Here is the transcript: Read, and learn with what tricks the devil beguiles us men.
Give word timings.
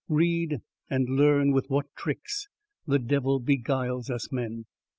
Read, 0.09 0.61
and 0.89 1.07
learn 1.11 1.51
with 1.51 1.69
what 1.69 1.85
tricks 1.95 2.47
the 2.87 2.97
devil 2.97 3.39
beguiles 3.39 4.09
us 4.09 4.31
men. 4.31 4.65